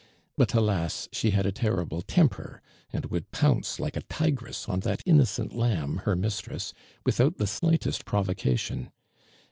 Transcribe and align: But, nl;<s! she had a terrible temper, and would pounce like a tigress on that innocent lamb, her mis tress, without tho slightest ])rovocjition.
But, 0.35 0.49
nl;<s! 0.49 1.09
she 1.11 1.29
had 1.29 1.45
a 1.45 1.51
terrible 1.51 2.01
temper, 2.01 2.63
and 2.91 3.05
would 3.11 3.29
pounce 3.31 3.79
like 3.79 3.95
a 3.95 4.01
tigress 4.01 4.67
on 4.67 4.79
that 4.79 5.03
innocent 5.05 5.53
lamb, 5.55 5.97
her 6.05 6.15
mis 6.15 6.39
tress, 6.39 6.73
without 7.05 7.37
tho 7.37 7.45
slightest 7.45 8.05
])rovocjition. 8.05 8.89